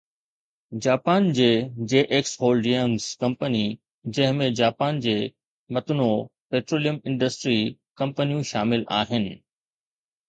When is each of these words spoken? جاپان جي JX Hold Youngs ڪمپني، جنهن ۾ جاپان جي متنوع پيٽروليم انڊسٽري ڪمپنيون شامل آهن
جاپان 0.83 1.27
جي 1.39 1.49
JX 1.91 2.31
Hold 2.45 2.69
Youngs 2.69 3.05
ڪمپني، 3.25 3.61
جنهن 4.17 4.39
۾ 4.45 4.47
جاپان 4.61 4.97
جي 5.05 5.15
متنوع 5.77 6.17
پيٽروليم 6.55 6.99
انڊسٽري 7.13 7.59
ڪمپنيون 8.03 8.45
شامل 8.55 8.89
آهن 9.03 9.33